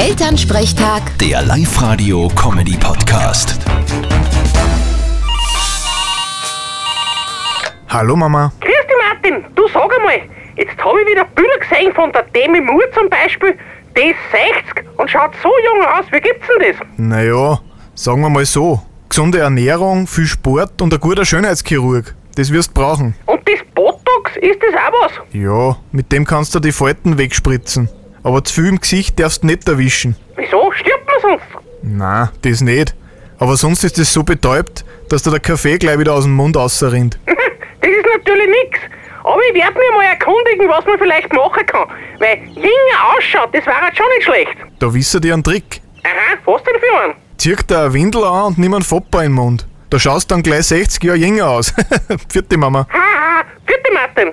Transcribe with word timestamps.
Elternsprechtag, 0.00 1.02
Der 1.18 1.42
Live-Radio-Comedy-Podcast. 1.42 3.58
Hallo 7.86 8.16
Mama. 8.16 8.50
Grüß 8.62 8.70
dich, 8.70 8.96
Martin. 9.06 9.44
Du 9.54 9.68
sag 9.68 9.94
einmal, 9.94 10.22
jetzt 10.56 10.82
habe 10.82 11.02
ich 11.02 11.06
wieder 11.06 11.26
Bilder 11.26 11.58
gesehen 11.58 11.92
von 11.92 12.10
der 12.12 12.22
Demi 12.34 12.62
Moore 12.62 12.90
zum 12.94 13.10
Beispiel. 13.10 13.58
Die 13.94 14.12
ist 14.12 14.16
60 14.72 14.86
und 14.96 15.10
schaut 15.10 15.32
so 15.42 15.50
jung 15.66 15.84
aus. 15.84 16.06
Wie 16.10 16.20
gibt's 16.20 16.46
denn 16.46 16.72
das? 16.72 16.76
Naja, 16.96 17.60
sagen 17.94 18.22
wir 18.22 18.30
mal 18.30 18.46
so. 18.46 18.80
Gesunde 19.10 19.40
Ernährung, 19.40 20.06
viel 20.06 20.24
Sport 20.24 20.80
und 20.80 20.94
ein 20.94 21.00
guter 21.00 21.26
Schönheitschirurg. 21.26 22.14
Das 22.36 22.50
wirst 22.50 22.72
brauchen. 22.72 23.14
Und 23.26 23.46
das 23.46 23.58
Botox, 23.74 24.34
ist 24.40 24.60
das 24.62 24.74
auch 24.76 24.92
was? 25.02 25.12
Ja, 25.34 25.76
mit 25.92 26.10
dem 26.10 26.24
kannst 26.24 26.54
du 26.54 26.60
die 26.60 26.72
Falten 26.72 27.18
wegspritzen. 27.18 27.90
Aber 28.22 28.44
zu 28.44 28.54
viel 28.54 28.68
im 28.68 28.80
Gesicht 28.80 29.18
darfst 29.18 29.42
du 29.42 29.46
nicht 29.46 29.66
erwischen. 29.68 30.16
Wieso? 30.36 30.72
Stirbt 30.72 31.06
man 31.06 31.38
sonst? 31.38 31.64
Na, 31.82 32.32
das 32.42 32.60
nicht. 32.60 32.94
Aber 33.38 33.56
sonst 33.56 33.84
ist 33.84 33.98
das 33.98 34.12
so 34.12 34.22
betäubt, 34.22 34.84
dass 35.08 35.22
dir 35.22 35.30
der 35.30 35.40
Kaffee 35.40 35.78
gleich 35.78 35.98
wieder 35.98 36.12
aus 36.12 36.24
dem 36.24 36.34
Mund 36.34 36.56
rausrinnt. 36.56 37.18
das 37.26 37.90
ist 37.90 38.06
natürlich 38.16 38.48
nix. 38.64 38.78
Aber 39.24 39.40
ich 39.48 39.54
werd 39.54 39.74
mir 39.74 39.92
mal 39.96 40.04
erkundigen, 40.04 40.68
was 40.68 40.84
man 40.84 40.98
vielleicht 40.98 41.32
machen 41.32 41.64
kann. 41.66 41.88
Weil 42.18 42.38
jünger 42.54 43.16
ausschaut, 43.16 43.54
das 43.54 43.64
wäre 43.66 43.80
halt 43.80 43.96
schon 43.96 44.06
nicht 44.16 44.24
schlecht. 44.24 44.56
Da 44.78 44.92
wisst 44.92 45.24
ihr 45.24 45.32
einen 45.32 45.44
Trick. 45.44 45.80
Aha, 46.04 46.38
was 46.44 46.62
denn 46.64 46.74
für 46.80 47.00
einen? 47.02 47.14
Zieh 47.38 47.56
dir 47.56 47.78
eine 47.80 47.92
Windel 47.94 48.24
an 48.24 48.44
und 48.46 48.58
nimm 48.58 48.74
einen 48.74 48.84
Fopper 48.84 49.20
in 49.20 49.30
den 49.30 49.32
Mund. 49.32 49.66
Da 49.90 49.98
schaust 49.98 50.30
dann 50.30 50.42
gleich 50.42 50.66
60 50.66 51.02
Jahre 51.02 51.18
jünger 51.18 51.48
aus. 51.48 51.74
Vierte 52.28 52.56
Mama. 52.56 52.86
Haha, 52.92 53.44
vierte 53.66 53.92
Martin. 53.92 54.32